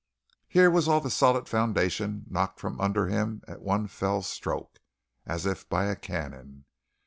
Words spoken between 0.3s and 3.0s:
Here was all the solid foundation knocked from